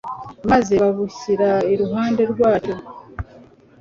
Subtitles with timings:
[0.51, 2.75] maze babushyira iruhande rwacyo